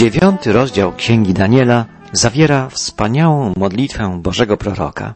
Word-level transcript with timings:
Dziewiąty 0.00 0.52
rozdział 0.52 0.92
Księgi 0.92 1.34
Daniela 1.34 1.86
zawiera 2.12 2.68
wspaniałą 2.68 3.52
modlitwę 3.56 4.20
Bożego 4.22 4.56
Proroka. 4.56 5.14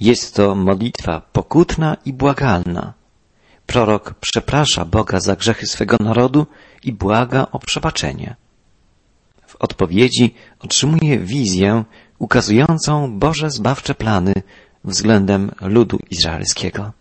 Jest 0.00 0.34
to 0.34 0.54
modlitwa 0.54 1.20
pokutna 1.32 1.96
i 2.04 2.12
błagalna. 2.12 2.92
Prorok 3.66 4.14
przeprasza 4.14 4.84
Boga 4.84 5.20
za 5.20 5.36
grzechy 5.36 5.66
swego 5.66 5.96
narodu 6.00 6.46
i 6.84 6.92
błaga 6.92 7.46
o 7.52 7.58
przebaczenie. 7.58 8.36
W 9.46 9.56
odpowiedzi 9.56 10.34
otrzymuje 10.60 11.18
wizję 11.18 11.84
ukazującą 12.18 13.18
Boże 13.18 13.50
zbawcze 13.50 13.94
plany 13.94 14.32
względem 14.84 15.50
ludu 15.60 15.98
izraelskiego. 16.10 16.92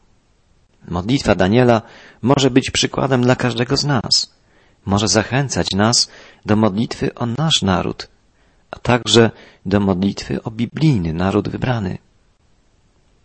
Modlitwa 0.88 1.36
Daniela 1.36 1.82
może 2.22 2.50
być 2.52 2.72
przykładem 2.72 3.22
dla 3.22 3.36
każdego 3.36 3.78
z 3.78 3.86
nas. 3.86 4.37
Może 4.88 5.08
zachęcać 5.08 5.72
nas 5.72 6.10
do 6.46 6.56
modlitwy 6.56 7.16
o 7.16 7.26
nasz 7.26 7.62
naród, 7.62 8.08
a 8.72 8.80
także 8.80 9.32
do 9.66 9.80
modlitwy 9.80 10.44
o 10.44 10.52
biblijny 10.52 11.14
naród 11.14 11.50
wybrany. 11.50 11.98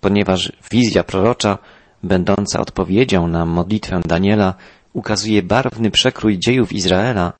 Ponieważ 0.01 0.53
wizja 0.71 1.05
prorocza, 1.05 1.59
będąca 2.03 2.61
odpowiedzią 2.61 3.29
na 3.29 3.47
modlitwę 3.47 4.01
Daniela, 4.05 4.55
ukazuje 4.93 5.43
barwny 5.43 5.91
przekrój 5.91 6.39
dziejów 6.39 6.73
Izraela, 6.73 7.33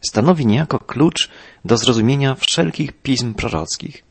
stanowi 0.00 0.46
niejako 0.46 0.78
klucz 0.78 1.30
do 1.64 1.76
zrozumienia 1.76 2.34
wszelkich 2.34 2.92
pism 2.92 3.34
prorockich. 3.34 4.04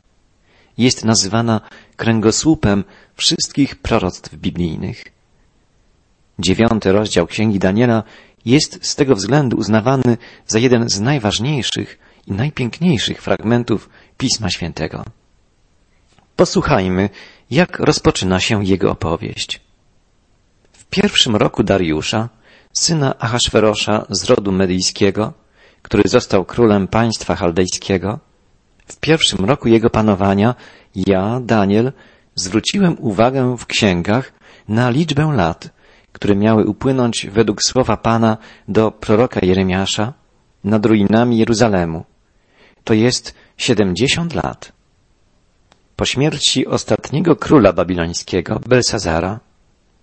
Jest 0.78 1.06
nazywana 1.06 1.62
kręgosłupem 1.96 2.84
wszystkich 3.16 3.76
proroctw 3.76 4.36
biblijnych. 4.36 5.04
Dziewiąty 6.40 6.92
rozdział 6.92 7.28
Księgi 7.28 7.60
Daniela 7.60 8.04
jest 8.46 8.86
z 8.86 8.96
tego 8.96 9.16
względu 9.16 9.58
uznawany 9.58 10.18
za 10.48 10.60
jeden 10.60 10.90
z 10.90 11.00
najważniejszych 11.00 12.00
i 12.28 12.32
najpiękniejszych 12.32 13.22
fragmentów 13.22 13.90
Pisma 14.18 14.50
Świętego. 14.50 15.06
Posłuchajmy, 16.36 17.10
jak 17.52 17.80
rozpoczyna 17.80 18.40
się 18.40 18.66
jego 18.66 18.92
opowieść. 18.92 19.62
W 20.72 20.86
pierwszym 20.86 21.36
roku 21.36 21.64
Dariusza, 21.64 22.30
syna 22.74 23.20
Ahasferosza 23.20 24.06
z 24.10 24.24
rodu 24.24 24.52
medyjskiego, 24.52 25.34
który 25.82 26.04
został 26.10 26.46
królem 26.46 26.88
państwa 26.88 27.36
chaldejskiego, 27.36 28.20
w 28.88 28.98
pierwszym 28.98 29.46
roku 29.46 29.68
jego 29.68 29.90
panowania 29.90 30.56
ja, 30.96 31.40
Daniel, 31.44 31.92
zwróciłem 32.36 32.96
uwagę 33.00 33.58
w 33.58 33.66
księgach 33.66 34.34
na 34.68 34.90
liczbę 34.90 35.34
lat, 35.36 35.70
które 36.16 36.36
miały 36.36 36.66
upłynąć 36.66 37.28
według 37.32 37.64
słowa 37.64 37.98
Pana 37.98 38.38
do 38.68 38.92
proroka 38.92 39.40
Jeremiasza 39.44 40.14
nad 40.64 40.86
ruinami 40.86 41.38
Jeruzalemu. 41.38 42.06
To 42.84 42.94
jest 42.94 43.36
siedemdziesiąt 43.58 44.34
lat. 44.34 44.72
Po 45.96 46.06
śmierci 46.06 46.68
ostatniego 46.68 47.36
króla 47.36 47.74
babilońskiego, 47.74 48.60
Belsazara, 48.68 49.40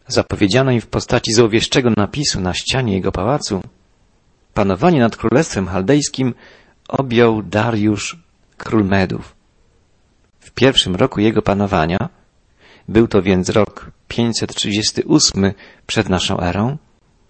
zapowiedzianej 0.06 0.80
w 0.80 0.86
postaci 0.86 1.32
złowieszczego 1.32 1.90
napisu 1.96 2.40
na 2.40 2.54
ścianie 2.54 2.92
jego 2.92 3.12
pałacu, 3.12 3.62
panowanie 4.54 5.00
nad 5.00 5.16
królestwem 5.16 5.66
chaldejskim 5.66 6.34
objął 6.88 7.42
Dariusz, 7.42 8.16
król 8.56 8.84
Medów. 8.84 9.34
W 10.40 10.50
pierwszym 10.50 10.96
roku 10.96 11.20
jego 11.20 11.42
panowania, 11.42 12.08
był 12.88 13.08
to 13.08 13.22
więc 13.22 13.48
rok 13.48 13.90
538 14.08 15.52
przed 15.86 16.08
naszą 16.08 16.40
erą, 16.40 16.76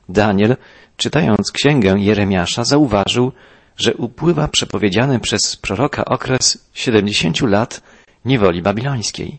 Daniel, 0.09 0.57
czytając 0.97 1.53
księgę 1.53 1.95
Jeremiasza, 1.99 2.65
zauważył, 2.65 3.33
że 3.77 3.95
upływa 3.95 4.49
przepowiedziany 4.49 5.21
przez 5.21 5.57
proroka 5.57 6.05
okres 6.05 6.71
70 6.75 7.41
lat 7.41 7.83
niewoli 8.25 8.63
babilońskiej. 8.63 9.39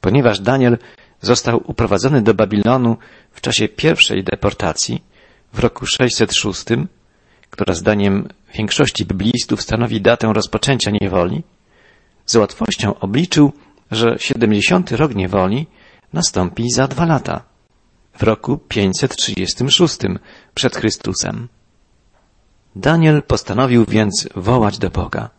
Ponieważ 0.00 0.40
Daniel 0.40 0.78
został 1.20 1.62
uprowadzony 1.66 2.22
do 2.22 2.34
Babilonu 2.34 2.96
w 3.32 3.40
czasie 3.40 3.68
pierwszej 3.68 4.24
deportacji 4.24 5.02
w 5.52 5.58
roku 5.58 5.86
606, 5.86 6.64
która 7.50 7.74
zdaniem 7.74 8.28
większości 8.54 9.04
biblistów 9.04 9.62
stanowi 9.62 10.00
datę 10.00 10.32
rozpoczęcia 10.32 10.90
niewoli, 11.00 11.42
z 12.26 12.36
łatwością 12.36 12.98
obliczył, 12.98 13.52
że 13.90 14.16
70 14.18 14.92
rok 14.92 15.14
niewoli 15.14 15.66
nastąpi 16.12 16.70
za 16.70 16.88
dwa 16.88 17.04
lata, 17.04 17.44
w 18.18 18.22
roku 18.22 18.58
536 18.58 19.96
przed 20.54 20.76
Chrystusem. 20.76 21.48
Daniel 22.76 23.22
postanowił 23.22 23.84
więc 23.84 24.28
wołać 24.36 24.78
do 24.78 24.90
Boga, 24.90 25.30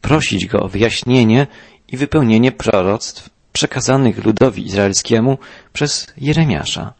prosić 0.00 0.46
Go 0.46 0.60
o 0.60 0.68
wyjaśnienie 0.68 1.46
i 1.88 1.96
wypełnienie 1.96 2.52
proroctw 2.52 3.30
przekazanych 3.52 4.24
ludowi 4.24 4.66
izraelskiemu 4.66 5.38
przez 5.72 6.06
Jeremiasza. 6.16 6.92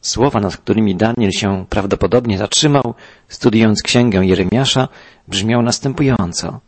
Słowa, 0.00 0.40
nad 0.40 0.56
którymi 0.56 0.96
Daniel 0.96 1.30
się 1.30 1.66
prawdopodobnie 1.68 2.38
zatrzymał, 2.38 2.94
studiując 3.28 3.82
księgę 3.82 4.26
Jeremiasza, 4.26 4.88
brzmiał 5.28 5.62
następująco. 5.62 6.60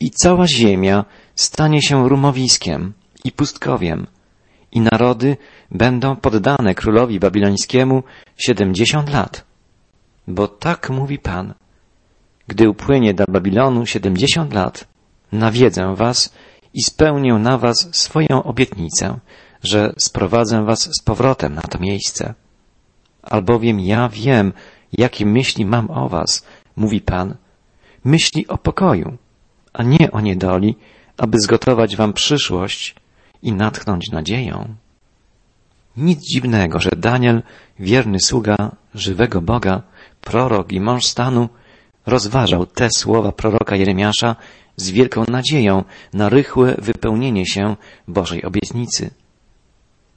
I 0.00 0.10
cała 0.10 0.46
ziemia 0.46 1.04
stanie 1.34 1.82
się 1.82 2.08
rumowiskiem 2.08 2.92
i 3.24 3.32
pustkowiem, 3.32 4.06
i 4.72 4.80
narody 4.80 5.36
będą 5.70 6.16
poddane 6.16 6.74
królowi 6.74 7.20
babilońskiemu 7.20 8.02
siedemdziesiąt 8.36 9.12
lat. 9.12 9.44
Bo 10.28 10.48
tak 10.48 10.90
mówi 10.90 11.18
Pan. 11.18 11.54
Gdy 12.48 12.68
upłynie 12.70 13.14
do 13.14 13.24
Babilonu 13.28 13.86
siedemdziesiąt 13.86 14.52
lat, 14.52 14.88
nawiedzę 15.32 15.94
was 15.94 16.32
i 16.74 16.82
spełnię 16.82 17.34
na 17.34 17.58
was 17.58 17.88
swoją 17.92 18.42
obietnicę, 18.42 19.18
że 19.62 19.92
sprowadzę 19.98 20.64
was 20.64 20.90
z 20.98 21.02
powrotem 21.02 21.54
na 21.54 21.62
to 21.62 21.78
miejsce. 21.78 22.34
Albowiem 23.22 23.80
ja 23.80 24.08
wiem, 24.08 24.52
jakie 24.92 25.26
myśli 25.26 25.66
mam 25.66 25.90
o 25.90 26.08
was, 26.08 26.46
mówi 26.76 27.00
Pan, 27.00 27.36
myśli 28.04 28.48
o 28.48 28.58
pokoju, 28.58 29.16
a 29.76 29.82
nie 29.82 30.10
o 30.10 30.20
niedoli, 30.20 30.76
aby 31.16 31.40
zgotować 31.40 31.96
wam 31.96 32.12
przyszłość 32.12 32.94
i 33.42 33.52
natchnąć 33.52 34.10
nadzieją. 34.12 34.74
Nic 35.96 36.20
dziwnego, 36.20 36.80
że 36.80 36.90
Daniel, 36.96 37.42
wierny 37.78 38.20
sługa 38.20 38.56
żywego 38.94 39.40
Boga, 39.40 39.82
prorok 40.20 40.72
i 40.72 40.80
mąż 40.80 41.06
stanu, 41.06 41.48
rozważał 42.06 42.66
te 42.66 42.88
słowa 42.90 43.32
proroka 43.32 43.76
Jeremiasza 43.76 44.36
z 44.76 44.90
wielką 44.90 45.24
nadzieją 45.28 45.84
na 46.12 46.28
rychłe 46.28 46.74
wypełnienie 46.78 47.46
się 47.46 47.76
Bożej 48.08 48.44
obietnicy. 48.44 49.10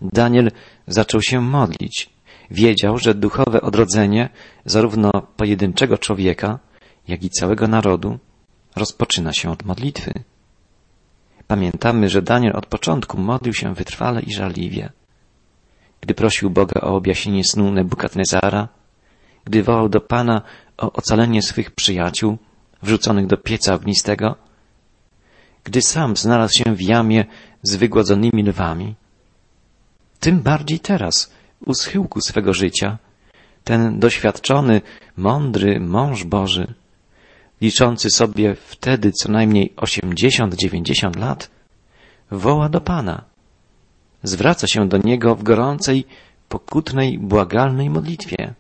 Daniel 0.02 0.52
zaczął 0.88 1.22
się 1.22 1.42
modlić. 1.42 2.10
Wiedział, 2.52 2.98
że 2.98 3.14
duchowe 3.14 3.62
odrodzenie 3.62 4.30
zarówno 4.66 5.12
pojedynczego 5.38 5.98
człowieka, 5.98 6.60
jak 7.08 7.24
i 7.24 7.30
całego 7.30 7.68
narodu 7.68 8.20
rozpoczyna 8.76 9.34
się 9.34 9.52
od 9.52 9.66
modlitwy. 9.66 10.12
Pamiętamy, 11.48 12.10
że 12.10 12.22
Daniel 12.22 12.56
od 12.56 12.66
początku 12.66 13.18
modlił 13.18 13.54
się 13.54 13.74
wytrwale 13.74 14.22
i 14.22 14.34
żarliwie. 14.34 14.90
Gdy 16.02 16.14
prosił 16.14 16.50
Boga 16.50 16.82
o 16.82 16.96
objaśnienie 16.96 17.44
snu 17.44 17.72
Nebukadnezara, 17.72 18.68
gdy 19.46 19.64
wołał 19.64 19.90
do 19.90 20.02
Pana 20.02 20.42
o 20.78 20.94
ocalenie 20.94 21.42
swych 21.42 21.72
przyjaciół, 21.72 22.38
wrzuconych 22.84 23.28
do 23.28 23.38
pieca 23.38 23.74
ognistego, 23.74 24.36
gdy 25.64 25.82
sam 25.82 26.18
znalazł 26.18 26.54
się 26.54 26.76
w 26.76 26.82
jamie 26.82 27.26
z 27.62 27.76
wygłodzonymi 27.76 28.44
lwami. 28.44 28.96
Tym 30.20 30.40
bardziej 30.40 30.80
teraz, 30.80 31.34
u 31.66 31.74
schyłku 31.74 32.22
swego 32.22 32.54
życia, 32.54 32.98
ten 33.64 34.00
doświadczony, 34.00 34.82
mądry 35.18 35.80
mąż 35.80 36.24
Boży, 36.24 36.74
liczący 37.62 38.10
sobie 38.10 38.56
wtedy 38.56 39.12
co 39.12 39.32
najmniej 39.32 39.74
osiemdziesiąt, 39.78 40.56
dziewięćdziesiąt 40.56 41.16
lat, 41.16 41.50
woła 42.32 42.70
do 42.70 42.82
Pana. 42.82 43.26
Zwraca 44.24 44.68
się 44.68 44.88
do 44.88 44.98
Niego 44.98 45.36
w 45.36 45.44
gorącej, 45.44 46.06
pokutnej, 46.50 47.20
błagalnej 47.20 47.90
modlitwie. 47.90 48.54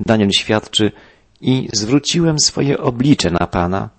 Daniel 0.00 0.30
świadczy 0.30 0.92
i 1.40 1.68
zwróciłem 1.72 2.38
swoje 2.38 2.78
oblicze 2.78 3.30
na 3.30 3.46
Pana, 3.46 3.90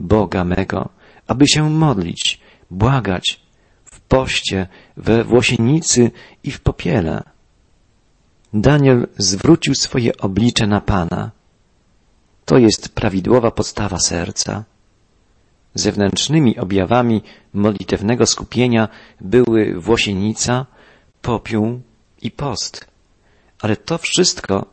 Boga 0.00 0.44
mego, 0.44 0.88
aby 1.26 1.48
się 1.48 1.70
modlić, 1.70 2.40
błagać 2.70 3.40
w 3.84 4.00
poście, 4.00 4.66
we 4.96 5.24
włosienicy 5.24 6.10
i 6.44 6.50
w 6.50 6.60
popiele. 6.60 7.22
Daniel 8.54 9.06
zwrócił 9.18 9.74
swoje 9.74 10.16
oblicze 10.16 10.66
na 10.66 10.80
Pana. 10.80 11.30
To 12.48 12.58
jest 12.58 12.88
prawidłowa 12.88 13.50
podstawa 13.50 13.98
serca. 13.98 14.64
Zewnętrznymi 15.74 16.58
objawami 16.58 17.22
modlitewnego 17.54 18.26
skupienia 18.26 18.88
były 19.20 19.80
włosienica, 19.80 20.66
popiół 21.22 21.80
i 22.22 22.30
post. 22.30 22.86
Ale 23.60 23.76
to 23.76 23.98
wszystko 23.98 24.66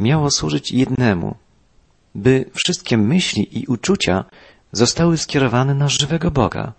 miało 0.00 0.30
służyć 0.30 0.72
jednemu, 0.72 1.34
by 2.14 2.50
wszystkie 2.54 2.96
myśli 2.96 3.58
i 3.58 3.66
uczucia 3.66 4.24
zostały 4.72 5.18
skierowane 5.18 5.74
na 5.74 5.88
żywego 5.88 6.30
Boga. 6.30 6.72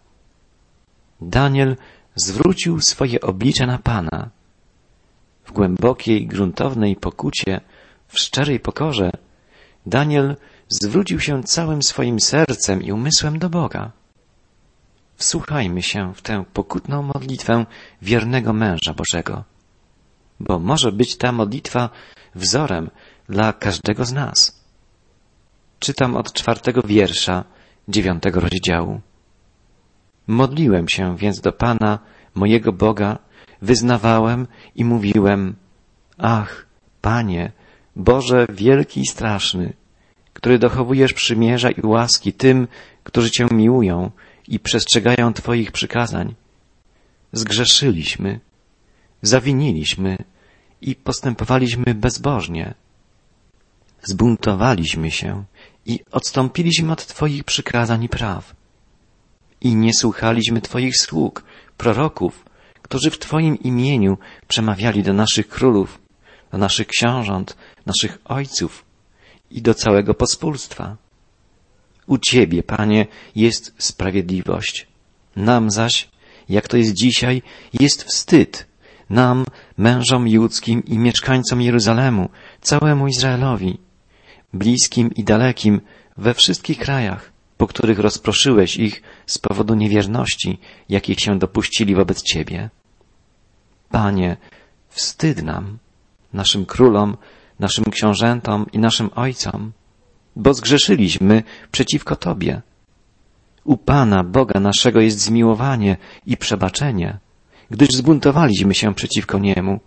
Daniel 1.21 1.77
zwrócił 2.15 2.81
swoje 2.81 3.21
oblicze 3.21 3.67
na 3.67 3.77
Pana. 3.77 4.29
W 5.43 5.51
głębokiej, 5.51 6.27
gruntownej 6.27 6.95
pokucie, 6.95 7.61
w 8.07 8.19
szczerej 8.19 8.59
pokorze, 8.59 9.11
Daniel 9.85 10.35
zwrócił 10.69 11.19
się 11.19 11.43
całym 11.43 11.83
swoim 11.83 12.19
sercem 12.19 12.83
i 12.83 12.91
umysłem 12.91 13.39
do 13.39 13.49
Boga. 13.49 13.91
Wsłuchajmy 15.15 15.81
się 15.81 16.13
w 16.13 16.21
tę 16.21 16.43
pokutną 16.53 17.03
modlitwę 17.03 17.65
wiernego 18.01 18.53
męża 18.53 18.93
Bożego, 18.93 19.43
bo 20.39 20.59
może 20.59 20.91
być 20.91 21.17
ta 21.17 21.31
modlitwa 21.31 21.89
wzorem 22.35 22.89
dla 23.29 23.53
każdego 23.53 24.05
z 24.05 24.13
nas. 24.13 24.61
Czytam 25.79 26.15
od 26.15 26.33
czwartego 26.33 26.81
wiersza 26.81 27.43
dziewiątego 27.87 28.39
rozdziału. 28.39 29.01
Modliłem 30.27 30.89
się 30.89 31.17
więc 31.17 31.41
do 31.41 31.51
Pana, 31.51 31.99
mojego 32.35 32.73
Boga, 32.73 33.17
wyznawałem 33.61 34.47
i 34.75 34.85
mówiłem, 34.85 35.55
ach, 36.17 36.65
Panie, 37.01 37.51
Boże 37.95 38.45
wielki 38.49 39.01
i 39.01 39.07
straszny, 39.07 39.73
który 40.33 40.59
dochowujesz 40.59 41.13
przymierza 41.13 41.71
i 41.71 41.85
łaski 41.85 42.33
tym, 42.33 42.67
którzy 43.03 43.31
Cię 43.31 43.47
miłują 43.51 44.11
i 44.47 44.59
przestrzegają 44.59 45.33
Twoich 45.33 45.71
przykazań. 45.71 46.35
Zgrzeszyliśmy, 47.31 48.39
zawiniliśmy 49.21 50.17
i 50.81 50.95
postępowaliśmy 50.95 51.95
bezbożnie. 51.95 52.73
Zbuntowaliśmy 54.03 55.11
się 55.11 55.43
i 55.85 55.99
odstąpiliśmy 56.11 56.91
od 56.91 57.07
Twoich 57.07 57.43
przykazań 57.43 58.03
i 58.03 58.09
praw. 58.09 58.55
I 59.61 59.75
nie 59.75 59.93
słuchaliśmy 59.93 60.61
Twoich 60.61 60.97
sług, 60.97 61.43
proroków, 61.77 62.45
którzy 62.81 63.09
w 63.09 63.19
Twoim 63.19 63.59
imieniu 63.59 64.17
przemawiali 64.47 65.03
do 65.03 65.13
naszych 65.13 65.47
królów, 65.47 66.00
do 66.51 66.57
naszych 66.57 66.87
książąt, 66.87 67.57
naszych 67.85 68.17
ojców 68.25 68.85
i 69.51 69.61
do 69.61 69.73
całego 69.73 70.13
pospólstwa. 70.13 70.97
U 72.07 72.17
Ciebie, 72.17 72.63
Panie, 72.63 73.07
jest 73.35 73.73
sprawiedliwość. 73.77 74.87
Nam 75.35 75.71
zaś, 75.71 76.09
jak 76.49 76.67
to 76.67 76.77
jest 76.77 76.93
dzisiaj, 76.93 77.41
jest 77.73 78.03
wstyd. 78.03 78.67
Nam, 79.09 79.45
mężom 79.77 80.27
judzkim 80.27 80.85
i 80.85 80.97
mieszkańcom 80.97 81.61
Jeruzalemu, 81.61 82.29
całemu 82.61 83.07
Izraelowi, 83.07 83.77
bliskim 84.53 85.11
i 85.15 85.23
dalekim, 85.23 85.81
we 86.17 86.33
wszystkich 86.33 86.79
krajach, 86.79 87.31
po 87.57 87.67
których 87.67 87.99
rozproszyłeś 87.99 88.77
ich 88.77 89.01
z 89.25 89.37
powodu 89.37 89.75
niewierności, 89.75 90.59
jakich 90.89 91.19
się 91.19 91.39
dopuścili 91.39 91.95
wobec 91.95 92.21
Ciebie. 92.21 92.69
Panie, 93.89 94.37
wstyd 94.89 95.43
nam, 95.43 95.77
naszym 96.33 96.65
królom, 96.65 97.17
naszym 97.59 97.85
książętom 97.85 98.65
i 98.73 98.79
naszym 98.79 99.09
ojcom, 99.15 99.71
bo 100.35 100.53
zgrzeszyliśmy 100.53 101.43
przeciwko 101.71 102.15
Tobie. 102.15 102.61
U 103.63 103.77
Pana, 103.77 104.23
Boga 104.23 104.59
naszego 104.59 105.01
jest 105.01 105.19
zmiłowanie 105.19 105.97
i 106.25 106.37
przebaczenie, 106.37 107.17
gdyż 107.69 107.89
zbuntowaliśmy 107.89 108.73
się 108.73 108.93
przeciwko 108.93 109.39
Niemu 109.39 109.79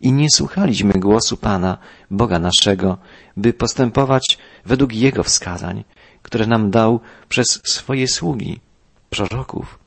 i 0.00 0.12
nie 0.12 0.26
słuchaliśmy 0.30 0.92
głosu 0.92 1.36
Pana, 1.36 1.78
Boga 2.10 2.38
naszego, 2.38 2.98
by 3.36 3.52
postępować 3.52 4.38
według 4.64 4.94
Jego 4.94 5.22
wskazań, 5.22 5.84
które 6.22 6.46
nam 6.46 6.70
dał 6.70 7.00
przez 7.28 7.60
swoje 7.64 8.08
sługi, 8.08 8.60
proroków. 9.10 9.81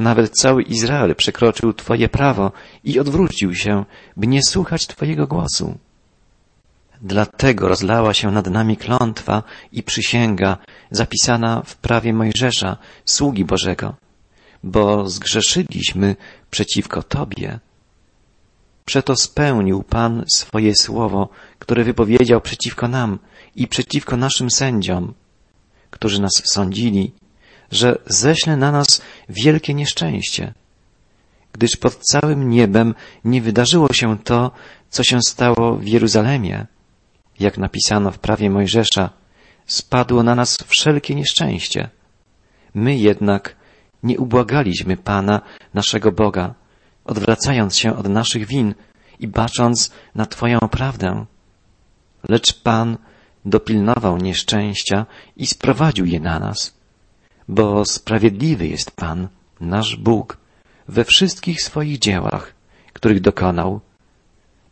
Nawet 0.00 0.32
cały 0.32 0.62
Izrael 0.62 1.14
przekroczył 1.14 1.72
Twoje 1.72 2.08
prawo 2.08 2.52
i 2.84 3.00
odwrócił 3.00 3.54
się, 3.54 3.84
by 4.16 4.26
nie 4.26 4.42
słuchać 4.42 4.86
Twojego 4.86 5.26
głosu. 5.26 5.78
Dlatego 7.02 7.68
rozlała 7.68 8.14
się 8.14 8.30
nad 8.30 8.46
nami 8.46 8.76
klątwa 8.76 9.42
i 9.72 9.82
przysięga 9.82 10.56
zapisana 10.90 11.62
w 11.62 11.76
prawie 11.76 12.12
Mojżesza, 12.12 12.76
sługi 13.04 13.44
Bożego, 13.44 13.94
bo 14.64 15.08
zgrzeszyliśmy 15.08 16.16
przeciwko 16.50 17.02
Tobie. 17.02 17.58
Przeto 18.84 19.16
spełnił 19.16 19.82
Pan 19.82 20.24
swoje 20.34 20.74
słowo, 20.74 21.28
które 21.58 21.84
wypowiedział 21.84 22.40
przeciwko 22.40 22.88
nam 22.88 23.18
i 23.56 23.68
przeciwko 23.68 24.16
naszym 24.16 24.50
sędziom, 24.50 25.14
którzy 25.90 26.20
nas 26.20 26.42
sądzili, 26.44 27.12
że 27.70 27.98
ześle 28.06 28.56
na 28.56 28.72
nas 28.72 29.02
wielkie 29.28 29.74
nieszczęście, 29.74 30.54
gdyż 31.52 31.76
pod 31.76 31.96
całym 31.96 32.50
niebem 32.50 32.94
nie 33.24 33.42
wydarzyło 33.42 33.92
się 33.92 34.18
to, 34.18 34.50
co 34.90 35.04
się 35.04 35.18
stało 35.26 35.76
w 35.76 35.86
Jeruzalemie 35.86 36.66
jak 37.40 37.58
napisano 37.58 38.10
w 38.10 38.18
prawie 38.18 38.50
Mojżesza, 38.50 39.10
spadło 39.66 40.22
na 40.22 40.34
nas 40.34 40.58
wszelkie 40.66 41.14
nieszczęście. 41.14 41.88
My 42.74 42.96
jednak 42.96 43.56
nie 44.02 44.18
ubłagaliśmy 44.18 44.96
Pana, 44.96 45.40
naszego 45.74 46.12
Boga, 46.12 46.54
odwracając 47.04 47.76
się 47.76 47.96
od 47.96 48.08
naszych 48.08 48.46
win 48.46 48.74
i 49.20 49.28
bacząc 49.28 49.92
na 50.14 50.26
Twoją 50.26 50.58
prawdę. 50.58 51.26
Lecz 52.28 52.62
Pan 52.62 52.98
dopilnował 53.44 54.16
nieszczęścia 54.18 55.06
i 55.36 55.46
sprowadził 55.46 56.06
je 56.06 56.20
na 56.20 56.38
nas, 56.38 56.79
bo 57.50 57.84
sprawiedliwy 57.84 58.66
jest 58.68 58.90
Pan, 58.90 59.28
nasz 59.60 59.96
Bóg, 59.96 60.36
we 60.88 61.04
wszystkich 61.04 61.62
swoich 61.62 61.98
dziełach, 61.98 62.54
których 62.92 63.20
dokonał, 63.20 63.80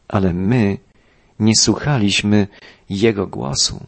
ale 0.08 0.32
my 0.32 0.78
nie 1.40 1.56
słuchaliśmy 1.56 2.46
Jego 2.90 3.26
głosu. 3.26 3.86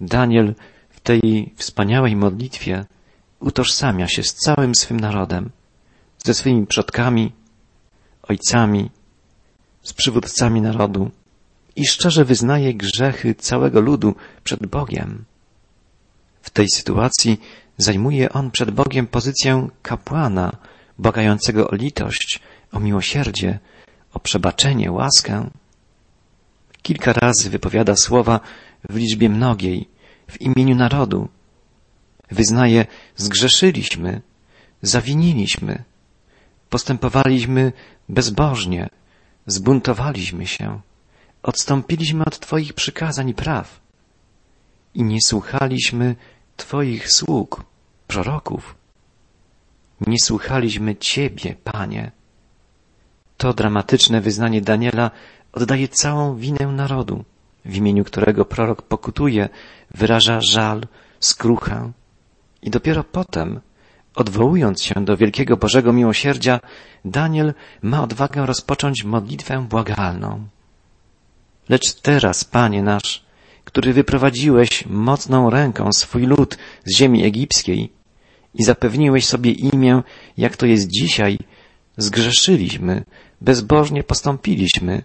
Daniel 0.00 0.54
w 0.90 1.00
tej 1.00 1.52
wspaniałej 1.56 2.16
modlitwie 2.16 2.84
utożsamia 3.40 4.08
się 4.08 4.22
z 4.22 4.34
całym 4.34 4.74
swym 4.74 5.00
narodem, 5.00 5.50
ze 6.24 6.34
swymi 6.34 6.66
przodkami, 6.66 7.32
ojcami, 8.22 8.90
z 9.82 9.92
przywódcami 9.92 10.60
narodu 10.60 11.10
i 11.76 11.86
szczerze 11.86 12.24
wyznaje 12.24 12.74
grzechy 12.74 13.34
całego 13.34 13.80
ludu 13.80 14.14
przed 14.44 14.66
Bogiem. 14.66 15.24
W 16.46 16.50
tej 16.50 16.66
sytuacji 16.74 17.40
zajmuje 17.78 18.32
on 18.32 18.50
przed 18.50 18.70
Bogiem 18.70 19.06
pozycję 19.06 19.68
kapłana, 19.82 20.56
bogającego 20.98 21.70
o 21.70 21.74
litość, 21.74 22.40
o 22.72 22.80
miłosierdzie, 22.80 23.58
o 24.12 24.20
przebaczenie, 24.20 24.92
łaskę. 24.92 25.50
Kilka 26.82 27.12
razy 27.12 27.50
wypowiada 27.50 27.96
słowa 27.96 28.40
w 28.90 28.96
liczbie 28.96 29.28
mnogiej, 29.28 29.88
w 30.30 30.40
imieniu 30.40 30.74
narodu. 30.76 31.28
Wyznaje, 32.30 32.86
zgrzeszyliśmy, 33.16 34.20
zawiniliśmy, 34.82 35.84
postępowaliśmy 36.70 37.72
bezbożnie, 38.08 38.88
zbuntowaliśmy 39.46 40.46
się, 40.46 40.80
odstąpiliśmy 41.42 42.24
od 42.24 42.38
Twoich 42.38 42.72
przykazań 42.72 43.28
i 43.28 43.34
praw 43.34 43.80
i 44.94 45.02
nie 45.02 45.18
słuchaliśmy 45.26 46.16
Twoich 46.56 47.12
sług, 47.12 47.64
proroków. 48.06 48.74
Nie 50.00 50.16
słuchaliśmy 50.22 50.96
Ciebie, 50.96 51.56
Panie. 51.64 52.12
To 53.36 53.54
dramatyczne 53.54 54.20
wyznanie 54.20 54.60
Daniela 54.60 55.10
oddaje 55.52 55.88
całą 55.88 56.36
winę 56.36 56.66
narodu, 56.66 57.24
w 57.64 57.76
imieniu 57.76 58.04
którego 58.04 58.44
prorok 58.44 58.82
pokutuje, 58.82 59.48
wyraża 59.94 60.40
żal, 60.40 60.86
skruchę 61.20 61.92
i 62.62 62.70
dopiero 62.70 63.04
potem, 63.04 63.60
odwołując 64.14 64.82
się 64.82 65.04
do 65.04 65.16
wielkiego 65.16 65.56
Bożego 65.56 65.92
miłosierdzia, 65.92 66.60
Daniel 67.04 67.54
ma 67.82 68.02
odwagę 68.02 68.46
rozpocząć 68.46 69.04
modlitwę 69.04 69.66
błagalną. 69.68 70.48
Lecz 71.68 71.94
teraz, 71.94 72.44
Panie 72.44 72.82
nasz, 72.82 73.25
który 73.66 73.92
wyprowadziłeś 73.92 74.86
mocną 74.86 75.50
ręką 75.50 75.92
swój 75.92 76.26
lud 76.26 76.58
z 76.84 76.96
ziemi 76.96 77.24
egipskiej 77.24 77.92
i 78.54 78.64
zapewniłeś 78.64 79.26
sobie 79.26 79.50
imię, 79.50 80.02
jak 80.36 80.56
to 80.56 80.66
jest 80.66 80.88
dzisiaj, 80.88 81.38
zgrzeszyliśmy, 81.96 83.04
bezbożnie 83.40 84.02
postąpiliśmy, 84.02 85.02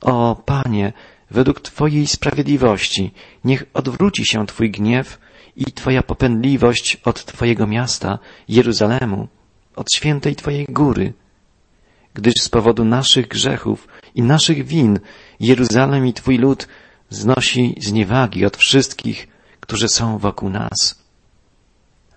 o 0.00 0.42
Panie, 0.44 0.92
według 1.30 1.60
Twojej 1.60 2.06
sprawiedliwości, 2.06 3.10
niech 3.44 3.64
odwróci 3.74 4.26
się 4.26 4.46
Twój 4.46 4.70
gniew 4.70 5.18
i 5.56 5.64
Twoja 5.64 6.02
popędliwość 6.02 6.96
od 7.04 7.24
Twojego 7.24 7.66
miasta, 7.66 8.18
Jeruzalemu, 8.48 9.28
od 9.76 9.92
świętej 9.94 10.36
Twojej 10.36 10.66
góry, 10.68 11.12
gdyż 12.14 12.34
z 12.40 12.48
powodu 12.48 12.84
naszych 12.84 13.28
grzechów 13.28 13.88
i 14.14 14.22
naszych 14.22 14.66
win 14.66 15.00
Jeruzalem 15.40 16.06
i 16.06 16.12
Twój 16.12 16.38
lud 16.38 16.68
znosi 17.10 17.74
zniewagi 17.80 18.46
od 18.46 18.56
wszystkich, 18.56 19.28
którzy 19.60 19.88
są 19.88 20.18
wokół 20.18 20.50
nas. 20.50 21.02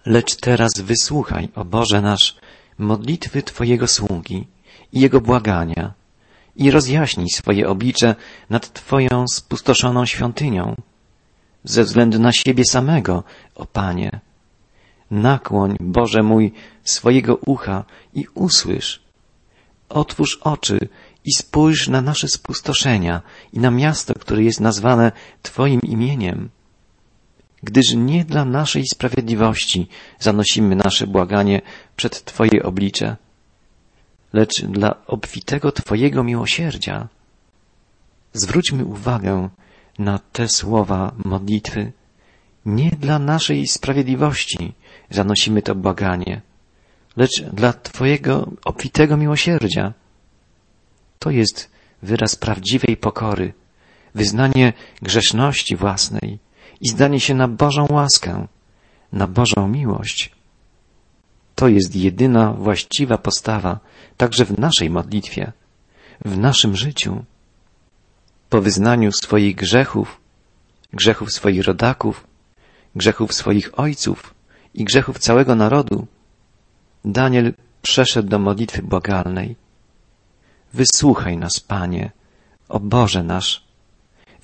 Lecz 0.05 0.35
teraz 0.35 0.71
wysłuchaj, 0.77 1.49
o 1.55 1.65
Boże 1.65 2.01
nasz, 2.01 2.35
modlitwy 2.77 3.43
Twojego 3.43 3.87
sługi 3.87 4.47
i 4.93 4.99
Jego 4.99 5.21
błagania 5.21 5.93
i 6.55 6.71
rozjaśnij 6.71 7.29
swoje 7.29 7.69
oblicze 7.69 8.15
nad 8.49 8.73
Twoją 8.73 9.25
spustoszoną 9.27 10.05
świątynią, 10.05 10.75
ze 11.63 11.83
względu 11.83 12.19
na 12.19 12.31
siebie 12.31 12.65
samego, 12.65 13.23
o 13.55 13.65
Panie. 13.65 14.19
Nakłoń, 15.11 15.77
Boże 15.79 16.23
mój, 16.23 16.53
swojego 16.83 17.35
ucha 17.35 17.83
i 18.13 18.25
usłysz. 18.33 19.03
Otwórz 19.89 20.39
oczy 20.41 20.87
i 21.25 21.33
spójrz 21.33 21.87
na 21.87 22.01
nasze 22.01 22.27
spustoszenia 22.27 23.21
i 23.53 23.59
na 23.59 23.71
miasto, 23.71 24.13
które 24.13 24.43
jest 24.43 24.59
nazwane 24.59 25.11
Twoim 25.41 25.81
imieniem. 25.81 26.49
Gdyż 27.63 27.93
nie 27.93 28.25
dla 28.25 28.45
naszej 28.45 28.83
sprawiedliwości 28.87 29.87
zanosimy 30.19 30.75
nasze 30.75 31.07
błaganie 31.07 31.61
przed 31.95 32.23
Twoje 32.25 32.63
oblicze, 32.63 33.15
lecz 34.33 34.65
dla 34.65 35.05
obfitego 35.07 35.71
Twojego 35.71 36.23
miłosierdzia. 36.23 37.07
Zwróćmy 38.33 38.85
uwagę 38.85 39.49
na 39.99 40.19
te 40.19 40.47
słowa 40.47 41.11
modlitwy. 41.25 41.91
Nie 42.65 42.91
dla 42.91 43.19
naszej 43.19 43.67
sprawiedliwości 43.67 44.73
zanosimy 45.09 45.61
to 45.61 45.75
błaganie, 45.75 46.41
lecz 47.17 47.41
dla 47.41 47.73
Twojego 47.73 48.51
obfitego 48.65 49.17
miłosierdzia. 49.17 49.93
To 51.23 51.29
jest 51.29 51.71
wyraz 52.01 52.35
prawdziwej 52.35 52.97
pokory, 52.97 53.53
wyznanie 54.15 54.73
grzeszności 55.01 55.75
własnej 55.75 56.39
i 56.81 56.89
zdanie 56.89 57.19
się 57.19 57.33
na 57.33 57.47
Bożą 57.47 57.87
łaskę, 57.89 58.47
na 59.11 59.27
Bożą 59.27 59.67
miłość. 59.67 60.31
To 61.55 61.67
jest 61.67 61.95
jedyna 61.95 62.53
właściwa 62.53 63.17
postawa 63.17 63.79
także 64.17 64.45
w 64.45 64.59
naszej 64.59 64.89
modlitwie, 64.89 65.51
w 66.25 66.37
naszym 66.37 66.75
życiu. 66.75 67.23
Po 68.49 68.61
wyznaniu 68.61 69.11
swoich 69.11 69.55
grzechów, 69.55 70.21
grzechów 70.93 71.31
swoich 71.31 71.63
rodaków, 71.63 72.27
grzechów 72.95 73.33
swoich 73.33 73.79
ojców 73.79 74.33
i 74.73 74.83
grzechów 74.83 75.19
całego 75.19 75.55
narodu, 75.55 76.07
Daniel 77.05 77.53
przeszedł 77.81 78.29
do 78.29 78.39
modlitwy 78.39 78.81
błagalnej. 78.81 79.62
Wysłuchaj 80.73 81.37
nas, 81.37 81.59
Panie, 81.59 82.11
o 82.69 82.79
Boże 82.79 83.23
nasz. 83.23 83.63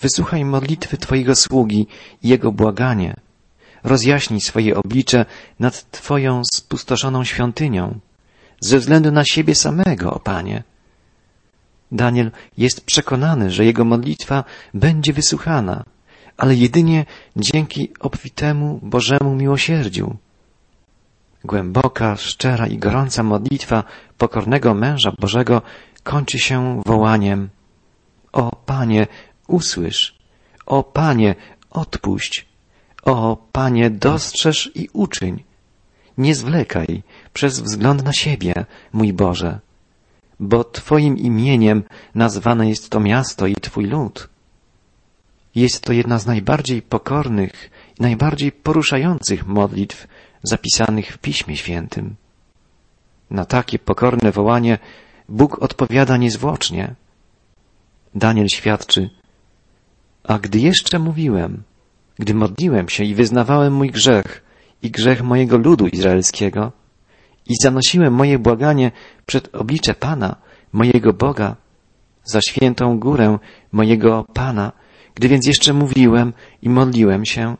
Wysłuchaj 0.02 0.46
modlitwy 0.46 0.98
Twojego 0.98 1.36
sługi 1.36 1.88
i 2.24 2.30
jego 2.30 2.52
błaganie. 2.52 3.16
Rozjaśnij 3.84 4.42
swoje 4.42 4.76
oblicze 4.76 5.26
nad 5.60 5.92
Twoją 5.92 6.42
spustoszoną 6.54 7.24
świątynią, 7.24 8.00
ze 8.62 8.80
względu 8.80 9.12
na 9.12 9.26
siebie 9.26 9.56
samego, 9.56 10.14
o 10.14 10.20
Panie. 10.20 10.64
Daniel 11.92 12.32
jest 12.58 12.86
przekonany, 12.86 13.52
że 13.52 13.66
jego 13.66 13.86
modlitwa 13.86 14.44
będzie 14.74 15.14
wysłuchana, 15.14 15.84
ale 16.38 16.56
jedynie 16.56 17.06
dzięki 17.36 17.94
obfitemu 18.00 18.80
Bożemu 18.84 19.36
miłosierdziu. 19.36 20.18
Głęboka, 21.44 22.16
szczera 22.16 22.68
i 22.68 22.78
gorąca 22.78 23.24
modlitwa 23.24 23.84
pokornego 24.18 24.74
męża 24.74 25.12
Bożego 25.20 25.62
kończy 26.04 26.40
się 26.40 26.82
wołaniem 26.86 27.50
O 28.32 28.56
Panie, 28.66 29.08
usłysz! 29.48 30.20
O 30.66 30.84
Panie, 30.84 31.36
odpuść! 31.70 32.46
O 33.04 33.38
Panie, 33.52 33.90
dostrzeż 33.90 34.72
i 34.76 34.90
uczyń! 34.94 35.44
Nie 36.18 36.36
zwlekaj 36.36 37.04
przez 37.34 37.60
wzgląd 37.60 38.04
na 38.04 38.14
siebie, 38.14 38.66
mój 38.94 39.14
Boże, 39.14 39.60
bo 40.40 40.64
Twoim 40.64 41.18
imieniem 41.18 41.84
nazwane 42.16 42.70
jest 42.70 42.90
to 42.90 43.00
miasto 43.00 43.48
i 43.48 43.56
Twój 43.56 43.86
lud. 43.86 44.30
Jest 45.56 45.84
to 45.84 45.94
jedna 45.94 46.20
z 46.20 46.26
najbardziej 46.26 46.82
pokornych 46.82 47.72
i 48.00 48.02
najbardziej 48.02 48.52
poruszających 48.52 49.48
modlitw 49.48 50.08
zapisanych 50.44 51.14
w 51.14 51.18
Piśmie 51.18 51.58
Świętym. 51.58 52.16
Na 53.32 53.46
takie 53.46 53.80
pokorne 53.80 54.32
wołanie 54.32 54.78
Bóg 55.30 55.64
odpowiada 55.64 56.18
niezwłocznie. 56.18 56.96
Daniel 58.16 58.48
świadczy, 58.48 59.10
a 60.24 60.40
gdy 60.40 60.60
jeszcze 60.60 61.00
mówiłem, 61.00 61.64
gdy 62.20 62.34
modliłem 62.34 62.90
się 62.90 63.04
i 63.04 63.16
wyznawałem 63.16 63.74
mój 63.74 63.90
grzech 63.92 64.44
i 64.82 64.92
grzech 64.92 65.24
mojego 65.24 65.58
ludu 65.58 65.88
izraelskiego 65.88 66.72
i 67.46 67.54
zanosiłem 67.62 68.14
moje 68.14 68.40
błaganie 68.40 68.92
przed 69.26 69.56
oblicze 69.56 69.94
Pana, 69.94 70.36
mojego 70.74 71.14
Boga, 71.14 71.56
za 72.24 72.42
świętą 72.42 73.00
górę 73.00 73.38
mojego 73.72 74.26
Pana, 74.34 74.72
gdy 75.16 75.28
więc 75.28 75.48
jeszcze 75.48 75.74
mówiłem 75.74 76.34
i 76.62 76.70
modliłem 76.70 77.26
się, 77.26 77.56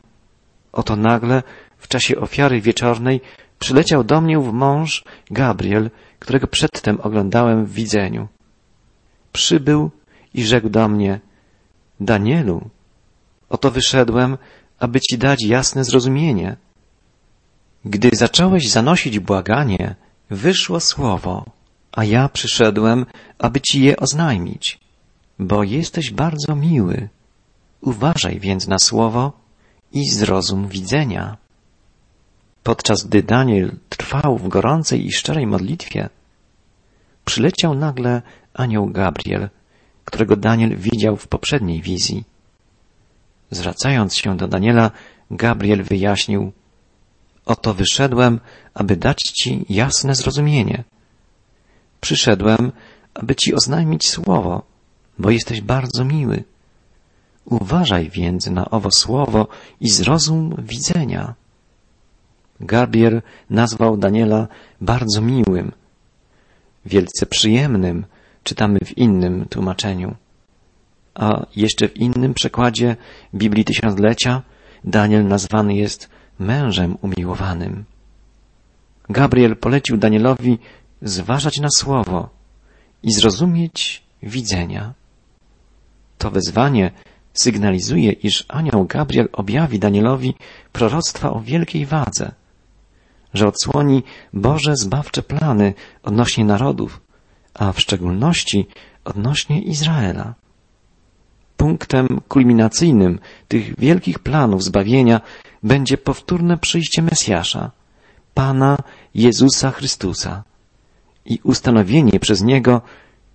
oto 0.72 0.96
nagle 0.96 1.42
w 1.78 1.88
czasie 1.88 2.16
ofiary 2.16 2.60
wieczornej 2.60 3.20
przyleciał 3.58 4.04
do 4.04 4.20
mnie 4.20 4.38
w 4.38 4.52
mąż 4.52 5.04
Gabriel, 5.30 5.90
którego 6.20 6.46
przedtem 6.46 7.00
oglądałem 7.00 7.66
w 7.66 7.72
widzeniu. 7.72 8.28
Przybył 9.32 9.90
i 10.34 10.44
rzekł 10.44 10.68
do 10.68 10.88
mnie, 10.88 11.20
Danielu, 12.00 12.70
oto 13.48 13.70
wyszedłem, 13.70 14.38
aby 14.78 15.00
ci 15.00 15.18
dać 15.18 15.42
jasne 15.42 15.84
zrozumienie. 15.84 16.56
Gdy 17.84 18.10
zacząłeś 18.12 18.70
zanosić 18.70 19.18
błaganie, 19.18 19.94
wyszło 20.30 20.80
słowo, 20.80 21.44
a 21.92 22.04
ja 22.04 22.28
przyszedłem, 22.28 23.06
aby 23.38 23.60
ci 23.60 23.82
je 23.82 23.96
oznajmić, 23.96 24.80
bo 25.38 25.64
jesteś 25.64 26.10
bardzo 26.10 26.56
miły. 26.56 27.08
Uważaj 27.80 28.40
więc 28.40 28.66
na 28.66 28.78
słowo 28.78 29.32
i 29.92 30.10
zrozum 30.10 30.68
widzenia. 30.68 31.36
Podczas 32.62 33.04
gdy 33.04 33.22
Daniel 33.22 33.76
trwał 34.10 34.38
w 34.38 34.48
gorącej 34.48 35.06
i 35.06 35.12
szczerej 35.12 35.46
modlitwie, 35.46 36.08
przyleciał 37.24 37.74
nagle 37.74 38.22
anioł 38.54 38.86
Gabriel, 38.86 39.48
którego 40.04 40.36
Daniel 40.36 40.76
widział 40.76 41.16
w 41.16 41.28
poprzedniej 41.28 41.82
wizji. 41.82 42.24
Zwracając 43.50 44.16
się 44.16 44.36
do 44.36 44.48
Daniela, 44.48 44.90
Gabriel 45.30 45.82
wyjaśnił, 45.82 46.52
Oto 47.46 47.74
wyszedłem, 47.74 48.40
aby 48.74 48.96
dać 48.96 49.18
Ci 49.18 49.64
jasne 49.68 50.14
zrozumienie. 50.14 50.84
Przyszedłem, 52.00 52.72
aby 53.14 53.34
Ci 53.34 53.54
oznajmić 53.54 54.08
słowo, 54.08 54.62
bo 55.18 55.30
jesteś 55.30 55.60
bardzo 55.60 56.04
miły. 56.04 56.44
Uważaj 57.44 58.10
więc 58.10 58.46
na 58.46 58.70
owo 58.70 58.90
słowo 58.90 59.48
i 59.80 59.88
zrozum 59.90 60.54
widzenia. 60.58 61.34
Gabriel 62.60 63.22
nazwał 63.50 63.96
Daniela 63.96 64.48
bardzo 64.80 65.20
miłym, 65.20 65.72
wielce 66.86 67.26
przyjemnym, 67.26 68.04
czytamy 68.44 68.78
w 68.84 68.98
innym 68.98 69.46
tłumaczeniu. 69.48 70.14
A 71.14 71.46
jeszcze 71.56 71.88
w 71.88 71.96
innym 71.96 72.34
przekładzie 72.34 72.96
Biblii 73.34 73.64
Tysiąclecia 73.64 74.42
Daniel 74.84 75.26
nazwany 75.26 75.74
jest 75.74 76.08
mężem 76.38 76.96
umiłowanym. 77.02 77.84
Gabriel 79.08 79.56
polecił 79.56 79.96
Danielowi 79.96 80.58
zważać 81.02 81.60
na 81.60 81.68
słowo 81.76 82.28
i 83.02 83.12
zrozumieć 83.12 84.02
widzenia. 84.22 84.94
To 86.18 86.30
wezwanie 86.30 86.90
sygnalizuje, 87.32 88.12
iż 88.12 88.44
anioł 88.48 88.84
Gabriel 88.84 89.28
objawi 89.32 89.78
Danielowi 89.78 90.34
proroctwa 90.72 91.30
o 91.30 91.40
wielkiej 91.40 91.86
wadze, 91.86 92.32
że 93.34 93.48
odsłoni 93.48 94.02
Boże 94.32 94.76
zbawcze 94.76 95.22
plany 95.22 95.74
odnośnie 96.02 96.44
narodów, 96.44 97.00
a 97.54 97.72
w 97.72 97.80
szczególności 97.80 98.66
odnośnie 99.04 99.62
Izraela. 99.62 100.34
Punktem 101.56 102.20
kulminacyjnym 102.28 103.18
tych 103.48 103.78
wielkich 103.78 104.18
planów 104.18 104.64
zbawienia 104.64 105.20
będzie 105.62 105.98
powtórne 105.98 106.58
przyjście 106.58 107.02
Mesjasza, 107.02 107.70
Pana 108.34 108.76
Jezusa 109.14 109.70
Chrystusa 109.70 110.42
i 111.24 111.38
ustanowienie 111.42 112.20
przez 112.20 112.42
Niego 112.42 112.80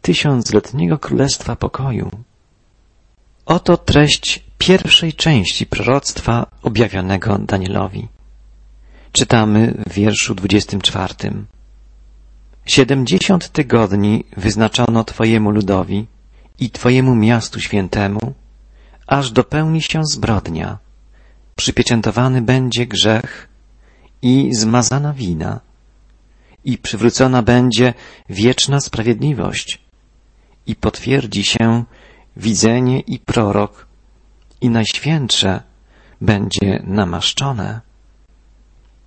tysiącletniego 0.02 1.00
Królestwa 1.00 1.56
Pokoju. 1.56 2.12
Oto 3.46 3.78
treść 3.78 4.46
pierwszej 4.58 5.14
części 5.14 5.66
proroctwa 5.66 6.46
objawionego 6.64 7.38
Danielowi. 7.38 8.08
Czytamy 9.16 9.84
w 9.90 9.94
wierszu 9.94 10.36
dwudziestym 10.36 10.82
czwartym. 10.82 11.46
Siedemdziesiąt 12.66 13.50
tygodni 13.50 14.24
wyznaczono 14.38 15.04
Twojemu 15.04 15.52
ludowi 15.52 16.08
i 16.60 16.70
Twojemu 16.70 17.16
miastu 17.16 17.60
świętemu, 17.60 18.34
aż 19.08 19.32
dopełni 19.32 19.82
się 19.82 20.02
zbrodnia. 20.06 20.78
Przypieczętowany 21.56 22.42
będzie 22.42 22.86
grzech 22.88 23.50
i 24.22 24.50
zmazana 24.56 25.14
wina 25.14 25.60
i 26.66 26.78
przywrócona 26.78 27.42
będzie 27.42 27.94
wieczna 28.30 28.80
sprawiedliwość 28.80 29.82
i 30.68 30.76
potwierdzi 30.76 31.44
się 31.44 31.84
widzenie 32.38 33.00
i 33.00 33.20
prorok 33.20 33.88
i 34.62 34.70
najświętsze 34.70 35.64
będzie 36.22 36.84
namaszczone. 36.84 37.86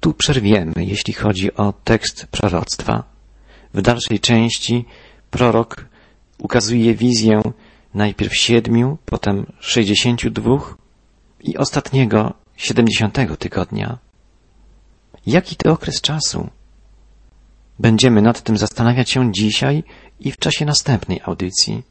Tu 0.01 0.15
przerwiemy, 0.15 0.73
jeśli 0.77 1.15
chodzi 1.15 1.55
o 1.55 1.73
tekst 1.85 2.27
proroctwa. 2.27 3.05
W 3.75 3.83
dalszej 3.83 4.21
części 4.21 4.85
prorok 5.31 5.89
ukazuje 6.39 6.95
wizję 6.95 7.43
najpierw 7.95 8.37
siedmiu, 8.37 8.99
potem 9.05 9.47
sześćdziesięciu 9.61 10.31
dwóch 10.31 10.79
i 11.41 11.57
ostatniego 11.57 12.35
siedemdziesiątego 12.57 13.37
tygodnia. 13.37 13.99
Jaki 15.27 15.57
to 15.57 15.73
okres 15.73 16.01
czasu? 16.01 16.49
Będziemy 17.79 18.23
nad 18.23 18.43
tym 18.43 18.59
zastanawiać 18.59 19.11
się 19.11 19.33
dzisiaj 19.33 19.85
i 20.21 20.33
w 20.33 20.37
czasie 20.37 20.65
następnej 20.65 21.21
audycji. 21.25 21.83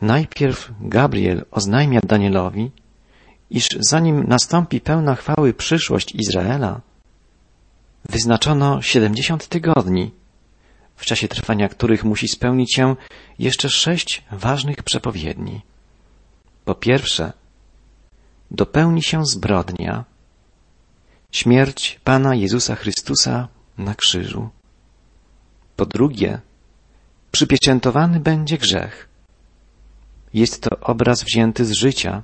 Najpierw 0.00 0.70
Gabriel 0.80 1.44
oznajmia 1.50 2.00
Danielowi, 2.00 2.70
iż 3.50 3.68
zanim 3.80 4.24
nastąpi 4.28 4.80
pełna 4.80 5.14
chwały 5.14 5.54
przyszłość 5.54 6.14
Izraela, 6.14 6.80
wyznaczono 8.08 8.82
siedemdziesiąt 8.82 9.48
tygodni, 9.48 10.10
w 10.96 11.06
czasie 11.06 11.28
trwania 11.28 11.68
których 11.68 12.04
musi 12.04 12.28
spełnić 12.28 12.74
się 12.74 12.96
jeszcze 13.38 13.70
sześć 13.70 14.24
ważnych 14.32 14.82
przepowiedni. 14.82 15.60
Po 16.64 16.74
pierwsze, 16.74 17.32
dopełni 18.50 19.02
się 19.02 19.26
zbrodnia, 19.26 20.04
śmierć 21.32 22.00
Pana 22.04 22.34
Jezusa 22.34 22.74
Chrystusa 22.74 23.48
na 23.78 23.94
krzyżu. 23.94 24.48
Po 25.76 25.86
drugie, 25.86 26.40
przypieczętowany 27.32 28.20
będzie 28.20 28.58
grzech. 28.58 29.08
Jest 30.34 30.62
to 30.62 30.70
obraz 30.80 31.22
wzięty 31.22 31.64
z 31.64 31.72
życia, 31.72 32.22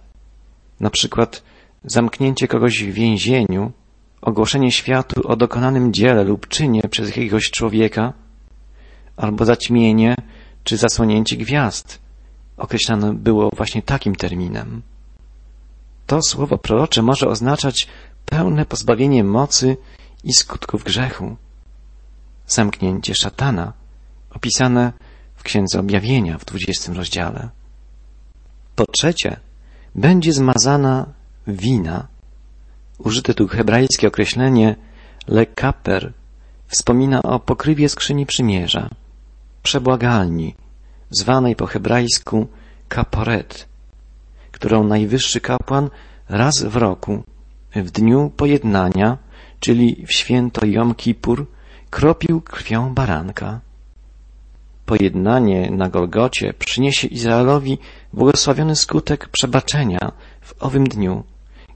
na 0.80 0.90
przykład 0.90 1.42
zamknięcie 1.84 2.48
kogoś 2.48 2.84
w 2.84 2.92
więzieniu, 2.92 3.72
ogłoszenie 4.22 4.72
światu 4.72 5.28
o 5.28 5.36
dokonanym 5.36 5.92
dziele 5.92 6.24
lub 6.24 6.48
czynie 6.48 6.80
przez 6.90 7.08
jakiegoś 7.08 7.50
człowieka, 7.50 8.12
albo 9.16 9.44
zaćmienie 9.44 10.14
czy 10.64 10.76
zasłonięcie 10.76 11.36
gwiazd 11.36 12.04
określane 12.56 13.14
było 13.14 13.50
właśnie 13.56 13.82
takim 13.82 14.14
terminem. 14.16 14.82
To 16.06 16.22
słowo 16.22 16.58
prorocze 16.58 17.02
może 17.02 17.28
oznaczać 17.28 17.88
pełne 18.24 18.66
pozbawienie 18.66 19.24
mocy 19.24 19.76
i 20.24 20.32
skutków 20.32 20.84
grzechu. 20.84 21.36
Zamknięcie 22.46 23.14
szatana, 23.14 23.72
opisane 24.30 24.92
w 25.36 25.42
Księdze 25.42 25.80
Objawienia 25.80 26.38
w 26.38 26.44
dwudziestym 26.44 26.96
rozdziale. 26.96 27.48
Po 28.76 28.86
trzecie, 28.86 29.40
będzie 29.94 30.32
zmazana 30.32 31.06
wina. 31.46 32.06
Użyte 32.98 33.34
tu 33.34 33.48
hebrajskie 33.48 34.08
określenie 34.08 34.76
lekaper 35.28 36.12
wspomina 36.66 37.22
o 37.22 37.40
pokrywie 37.40 37.88
skrzyni 37.88 38.26
przymierza, 38.26 38.90
przebłagalni, 39.62 40.54
zwanej 41.10 41.56
po 41.56 41.66
hebrajsku 41.66 42.46
kaporet, 42.88 43.68
którą 44.52 44.84
najwyższy 44.84 45.40
kapłan 45.40 45.90
raz 46.28 46.62
w 46.62 46.76
roku, 46.76 47.22
w 47.76 47.90
dniu 47.90 48.30
pojednania, 48.36 49.18
czyli 49.60 50.04
w 50.06 50.12
święto 50.12 50.66
Jom 50.66 50.94
Kippur, 50.94 51.46
kropił 51.90 52.40
krwią 52.40 52.94
baranka. 52.94 53.60
Pojednanie 54.86 55.70
na 55.70 55.88
Golgocie 55.88 56.54
przyniesie 56.54 57.08
Izraelowi 57.08 57.78
błogosławiony 58.12 58.76
skutek 58.76 59.28
przebaczenia 59.28 60.12
w 60.40 60.62
owym 60.62 60.88
dniu, 60.88 61.24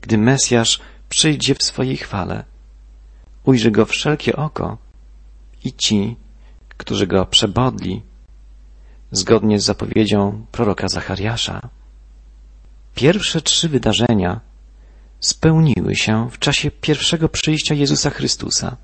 gdy 0.01 0.19
Mesjasz 0.19 0.81
przyjdzie 1.09 1.55
w 1.55 1.63
swojej 1.63 1.97
chwale. 1.97 2.45
Ujrzy 3.45 3.71
go 3.71 3.87
wszelkie 3.87 4.37
oko 4.37 4.79
i 5.65 5.73
ci, 5.73 6.17
którzy 6.69 7.07
go 7.07 7.27
przebodli, 7.27 8.03
zgodnie 9.11 9.61
z 9.61 9.65
zapowiedzią 9.65 10.47
proroka 10.53 10.89
Zachariasza. 10.89 11.61
Pierwsze 12.95 13.41
trzy 13.41 13.69
wydarzenia 13.69 14.41
spełniły 15.21 15.97
się 15.97 16.31
w 16.31 16.39
czasie 16.39 16.71
pierwszego 16.71 17.29
przyjścia 17.29 17.75
Jezusa 17.75 18.11
Chrystusa. 18.11 18.77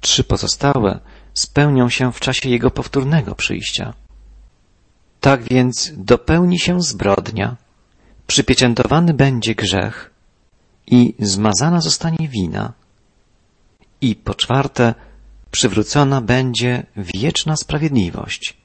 Trzy 0.00 0.24
pozostałe 0.24 1.00
spełnią 1.36 1.88
się 1.88 2.12
w 2.12 2.20
czasie 2.20 2.48
Jego 2.48 2.70
powtórnego 2.70 3.34
przyjścia. 3.34 3.94
Tak 5.20 5.42
więc 5.42 5.92
dopełni 5.96 6.58
się 6.58 6.80
zbrodnia, 6.82 7.56
przypieczętowany 8.26 9.14
będzie 9.14 9.54
grzech 9.54 10.10
i 10.86 11.14
zmazana 11.18 11.80
zostanie 11.80 12.28
wina. 12.28 12.72
I 14.00 14.14
po 14.14 14.34
czwarte, 14.34 14.94
przywrócona 15.50 16.20
będzie 16.20 16.86
wieczna 16.96 17.56
sprawiedliwość. 17.56 18.56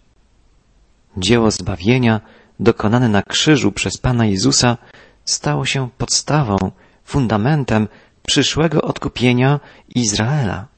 Dzieło 1.17 1.51
zbawienia 1.51 2.21
dokonane 2.59 3.09
na 3.09 3.21
krzyżu 3.23 3.71
przez 3.71 3.97
Pana 3.97 4.25
Jezusa 4.25 4.77
stało 5.25 5.65
się 5.65 5.89
podstawą, 5.97 6.57
fundamentem 7.03 7.87
przyszłego 8.27 8.81
odkupienia 8.81 9.59
Izraela. 9.95 10.70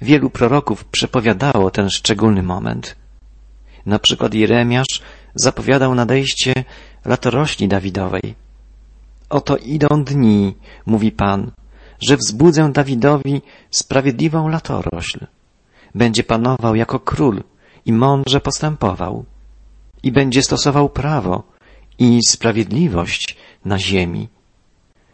Wielu 0.00 0.30
proroków 0.30 0.84
przepowiadało 0.84 1.70
ten 1.70 1.90
szczególny 1.90 2.42
moment. 2.42 2.96
Na 3.86 3.98
przykład 3.98 4.34
Jeremiasz 4.34 5.02
zapowiadał 5.34 5.94
nadejście 5.94 6.54
latorośli 7.04 7.68
Dawidowej. 7.68 8.34
Oto 9.30 9.56
idą 9.56 10.04
dni, 10.04 10.54
mówi 10.86 11.12
Pan, 11.12 11.50
że 12.00 12.16
wzbudzę 12.16 12.72
Dawidowi 12.72 13.42
sprawiedliwą 13.70 14.48
latorośl. 14.48 15.26
Będzie 15.94 16.24
panował 16.24 16.74
jako 16.74 17.00
król 17.00 17.42
i 17.86 17.92
mądrze 17.92 18.40
postępował. 18.40 19.24
I 20.02 20.12
będzie 20.12 20.42
stosował 20.42 20.88
prawo 20.88 21.42
i 21.98 22.20
sprawiedliwość 22.28 23.36
na 23.64 23.78
ziemi. 23.78 24.28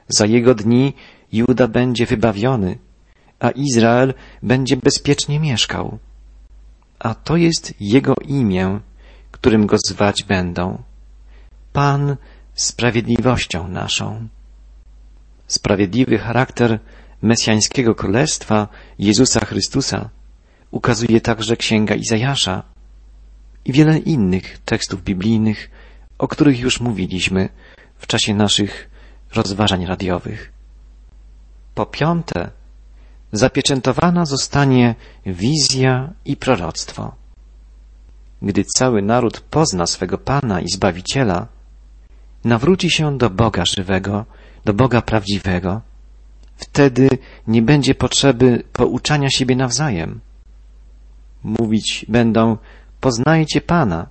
Za 0.09 0.27
jego 0.27 0.55
dni 0.55 0.92
Juda 1.33 1.68
będzie 1.68 2.07
wybawiony, 2.07 2.79
a 3.42 3.50
Izrael 3.50 4.14
będzie 4.42 4.76
bezpiecznie 4.76 5.40
mieszkał. 5.40 5.98
A 6.98 7.14
to 7.14 7.37
jest 7.37 7.74
Jego 7.81 8.14
imię, 8.28 8.81
którym 9.31 9.66
Go 9.66 9.76
zwać 9.88 10.24
będą. 10.24 10.83
Pan 11.72 12.16
sprawiedliwością 12.55 13.68
naszą. 13.68 14.28
Sprawiedliwy 15.46 16.18
charakter 16.18 16.78
mesjańskiego 17.22 17.94
królestwa 17.94 18.68
Jezusa 18.98 19.40
Chrystusa 19.40 20.11
ukazuje 20.70 21.20
także 21.20 21.57
Księga 21.57 21.94
Izajasza 21.94 22.62
i 23.64 23.72
wiele 23.72 23.98
innych 23.98 24.59
tekstów 24.59 25.05
biblijnych, 25.05 25.70
o 26.18 26.28
których 26.28 26.61
już 26.61 26.81
mówiliśmy 26.81 27.48
w 27.96 28.07
czasie 28.07 28.35
naszych 28.35 28.90
rozważań 29.35 29.87
radiowych. 29.87 30.52
Po 31.74 31.87
piąte, 31.87 32.50
zapieczętowana 33.33 34.25
zostanie 34.25 34.95
wizja 35.27 36.12
i 36.25 36.37
proroctwo. 36.37 37.14
Gdy 38.42 38.64
cały 38.64 39.03
naród 39.03 39.40
pozna 39.40 39.87
swego 39.87 40.18
Pana 40.18 40.61
i 40.61 40.68
Zbawiciela, 40.68 41.47
nawróci 42.45 42.90
się 42.90 43.18
do 43.18 43.31
Boga 43.31 43.64
żywego, 43.66 44.25
do 44.64 44.75
Boga 44.75 45.03
prawdziwego, 45.03 45.81
wtedy 46.57 47.09
nie 47.47 47.62
będzie 47.62 47.95
potrzeby 47.95 48.62
pouczania 48.73 49.31
siebie 49.31 49.57
nawzajem. 49.57 50.21
Mówić 51.45 52.07
będą, 52.09 52.57
poznajcie 53.01 53.61
Pana. 53.61 54.07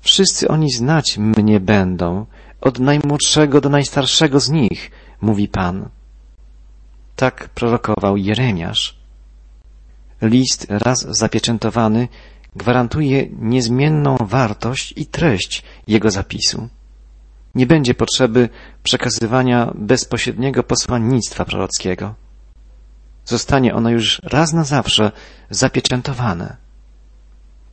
Wszyscy 0.00 0.48
oni 0.48 0.70
znać 0.70 1.18
mnie 1.18 1.60
będą, 1.60 2.26
od 2.60 2.78
najmłodszego 2.78 3.60
do 3.60 3.68
najstarszego 3.68 4.40
z 4.40 4.50
nich, 4.50 4.90
mówi 5.20 5.48
Pan. 5.48 5.88
Tak 7.18 7.48
prorokował 7.48 8.16
Jeremiasz. 8.16 8.98
List 10.22 10.66
raz 10.70 11.06
zapieczętowany 11.08 12.08
gwarantuje 12.56 13.26
niezmienną 13.38 14.16
wartość 14.20 14.94
i 14.96 15.06
treść 15.06 15.62
jego 15.86 16.10
zapisu. 16.10 16.68
Nie 17.54 17.66
będzie 17.66 17.94
potrzeby 17.94 18.48
przekazywania 18.82 19.72
bezpośredniego 19.74 20.62
posłannictwa 20.62 21.44
prorockiego. 21.44 22.14
Zostanie 23.24 23.74
ono 23.74 23.90
już 23.90 24.20
raz 24.22 24.52
na 24.52 24.64
zawsze 24.64 25.12
zapieczętowane. 25.50 26.56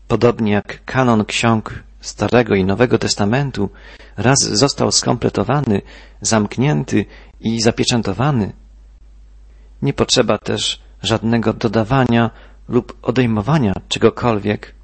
Podobnie 0.07 0.51
jak 0.51 0.85
kanon 0.85 1.25
ksiąg 1.25 1.83
Starego 2.01 2.55
i 2.55 2.65
Nowego 2.65 2.97
Testamentu 2.97 3.69
raz 4.17 4.39
został 4.39 4.91
skompletowany, 4.91 5.81
zamknięty 6.21 7.05
i 7.39 7.61
zapieczętowany, 7.61 8.53
nie 9.85 9.93
potrzeba 9.93 10.37
też 10.37 10.79
żadnego 11.01 11.53
dodawania 11.53 12.31
lub 12.67 12.97
odejmowania 13.01 13.73
czegokolwiek 13.89 14.75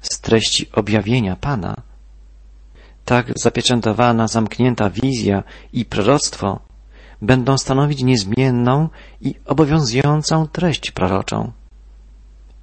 z 0.00 0.20
treści 0.20 0.68
objawienia 0.72 1.36
Pana. 1.36 1.76
Tak 3.04 3.32
zapieczętowana, 3.36 4.28
zamknięta 4.28 4.90
wizja 4.90 5.42
i 5.72 5.84
proroctwo 5.84 6.60
będą 7.22 7.58
stanowić 7.58 8.02
niezmienną 8.02 8.88
i 9.20 9.34
obowiązującą 9.46 10.48
treść 10.48 10.90
proroczą. 10.90 11.52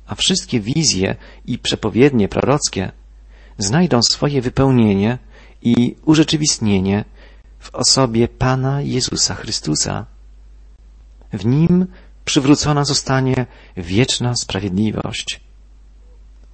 A 0.07 0.15
wszystkie 0.15 0.59
wizje 0.59 1.15
i 1.45 1.57
przepowiednie 1.57 2.27
prorockie 2.27 2.91
znajdą 3.57 4.01
swoje 4.01 4.41
wypełnienie 4.41 5.17
i 5.61 5.95
urzeczywistnienie 6.05 7.05
w 7.59 7.75
osobie 7.75 8.27
Pana 8.27 8.81
Jezusa 8.81 9.35
Chrystusa. 9.35 10.05
W 11.33 11.45
nim 11.45 11.87
przywrócona 12.25 12.85
zostanie 12.85 13.45
wieczna 13.77 14.35
sprawiedliwość. 14.35 15.41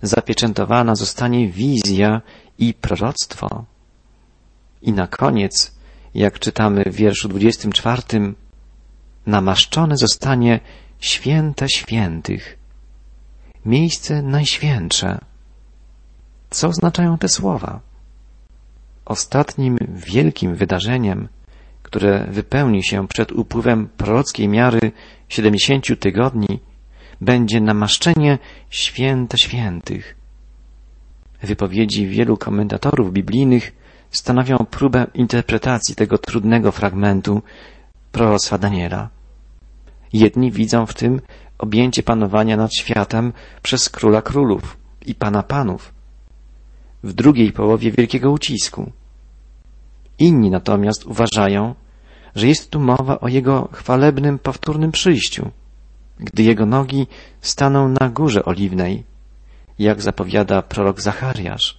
Zapieczętowana 0.02 0.96
zostanie 0.96 1.50
wizja 1.50 2.22
i 2.58 2.74
proroctwo. 2.74 3.66
I 4.82 4.94
na 4.94 5.08
koniec, 5.08 5.76
jak 6.14 6.40
czytamy 6.40 6.84
w 6.84 6.96
wierszu 6.96 7.30
24, 7.30 8.02
namaszczone 9.26 9.98
zostanie 9.98 10.60
święte 11.00 11.70
świętych, 11.70 12.58
miejsce 13.66 14.22
najświętsze. 14.22 15.20
Co 16.50 16.68
oznaczają 16.68 17.18
te 17.18 17.30
słowa? 17.30 17.80
Ostatnim 19.06 19.78
wielkim 19.94 20.56
wydarzeniem, 20.56 21.28
które 21.96 22.28
wypełni 22.30 22.84
się 22.84 23.08
przed 23.08 23.32
upływem 23.32 23.90
prorockiej 23.98 24.48
miary 24.48 24.92
siedemdziesięciu 25.30 25.96
tygodni, 25.96 26.60
będzie 27.22 27.62
namaszczenie 27.62 28.38
święte 28.70 29.38
świętych. 29.38 30.16
Wypowiedzi 31.44 32.08
wielu 32.08 32.38
komentatorów 32.38 33.14
biblijnych 33.14 33.72
stanowią 34.12 34.58
próbę 34.58 35.08
interpretacji 35.14 35.96
tego 35.96 36.18
trudnego 36.18 36.72
fragmentu 36.72 37.42
proroctwa 38.12 38.58
Daniela. 38.58 39.10
Jedni 40.14 40.52
widzą 40.52 40.86
w 40.86 40.94
tym 40.94 41.22
objęcie 41.58 42.04
panowania 42.04 42.58
nad 42.58 42.76
światem 42.76 43.34
przez 43.62 43.90
króla 43.90 44.22
królów 44.22 44.78
i 45.06 45.16
pana 45.16 45.44
panów 45.44 45.94
w 47.04 47.14
drugiej 47.14 47.52
połowie 47.52 47.92
wielkiego 47.92 48.32
ucisku. 48.32 48.92
Inni 50.20 50.50
natomiast 50.50 51.06
uważają, 51.06 51.76
że 52.36 52.48
jest 52.48 52.70
tu 52.70 52.80
mowa 52.80 53.20
o 53.20 53.28
Jego 53.28 53.70
chwalebnym, 53.72 54.40
powtórnym 54.40 54.92
przyjściu, 54.92 55.52
gdy 56.20 56.44
Jego 56.44 56.66
nogi 56.66 57.08
staną 57.42 57.90
na 57.90 58.10
górze 58.10 58.46
oliwnej, 58.46 59.04
jak 59.80 60.02
zapowiada 60.02 60.62
prorok 60.62 61.02
Zachariasz. 61.02 61.78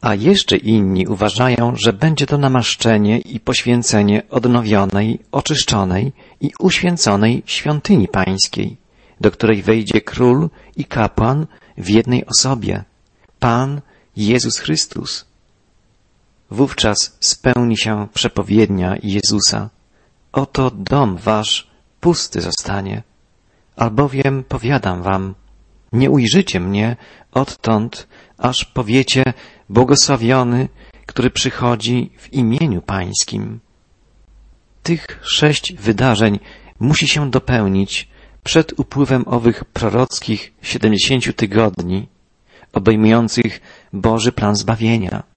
A 0.00 0.14
jeszcze 0.14 0.56
inni 0.56 1.06
uważają, 1.06 1.76
że 1.76 1.92
będzie 1.92 2.26
to 2.26 2.38
namaszczenie 2.38 3.18
i 3.18 3.40
poświęcenie 3.40 4.22
odnowionej, 4.30 5.18
oczyszczonej 5.32 6.12
i 6.40 6.50
uświęconej 6.58 7.42
świątyni 7.46 8.08
pańskiej, 8.08 8.76
do 9.20 9.30
której 9.30 9.62
wejdzie 9.62 10.00
król 10.00 10.48
i 10.76 10.84
kapłan 10.84 11.46
w 11.78 11.88
jednej 11.88 12.26
osobie, 12.26 12.84
Pan 13.38 13.80
Jezus 14.16 14.58
Chrystus. 14.58 15.33
Wówczas 16.54 17.16
spełni 17.20 17.76
się 17.76 18.08
przepowiednia 18.14 18.96
Jezusa. 19.02 19.70
Oto 20.32 20.70
dom 20.70 21.16
wasz 21.16 21.70
pusty 22.00 22.40
zostanie, 22.40 23.02
albowiem 23.76 24.44
powiadam 24.44 25.02
wam, 25.02 25.34
nie 25.92 26.10
ujrzycie 26.10 26.60
mnie 26.60 26.96
odtąd, 27.32 28.08
aż 28.38 28.64
powiecie 28.64 29.24
błogosławiony, 29.68 30.68
który 31.06 31.30
przychodzi 31.30 32.10
w 32.18 32.32
imieniu 32.32 32.82
Pańskim. 32.82 33.60
Tych 34.82 35.20
sześć 35.22 35.72
wydarzeń 35.72 36.38
musi 36.80 37.08
się 37.08 37.30
dopełnić 37.30 38.08
przed 38.44 38.78
upływem 38.80 39.24
owych 39.26 39.64
prorockich 39.64 40.52
siedemdziesięciu 40.62 41.32
tygodni, 41.32 42.08
obejmujących 42.72 43.60
Boży 43.92 44.32
plan 44.32 44.56
zbawienia. 44.56 45.33